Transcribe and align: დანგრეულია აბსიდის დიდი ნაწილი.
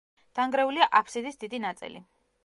დანგრეულია 0.37 0.87
აბსიდის 0.99 1.37
დიდი 1.43 1.59
ნაწილი. 1.67 2.01